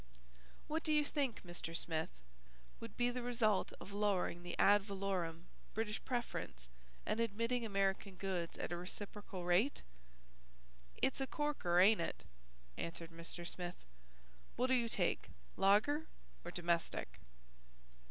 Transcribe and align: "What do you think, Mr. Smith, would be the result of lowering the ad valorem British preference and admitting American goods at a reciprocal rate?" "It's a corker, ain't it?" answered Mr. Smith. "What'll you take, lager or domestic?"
"What 0.65 0.81
do 0.83 0.91
you 0.91 1.05
think, 1.05 1.43
Mr. 1.45 1.77
Smith, 1.77 2.09
would 2.79 2.97
be 2.97 3.11
the 3.11 3.21
result 3.21 3.71
of 3.79 3.91
lowering 3.93 4.41
the 4.41 4.57
ad 4.57 4.81
valorem 4.81 5.45
British 5.75 6.03
preference 6.03 6.67
and 7.05 7.19
admitting 7.19 7.63
American 7.63 8.15
goods 8.15 8.57
at 8.57 8.71
a 8.71 8.77
reciprocal 8.77 9.45
rate?" 9.45 9.83
"It's 11.03 11.21
a 11.21 11.27
corker, 11.27 11.79
ain't 11.79 12.01
it?" 12.01 12.23
answered 12.79 13.11
Mr. 13.11 13.47
Smith. 13.47 13.85
"What'll 14.55 14.75
you 14.75 14.89
take, 14.89 15.29
lager 15.55 16.07
or 16.43 16.49
domestic?" 16.49 17.19